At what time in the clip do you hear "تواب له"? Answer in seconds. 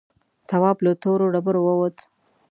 0.49-0.91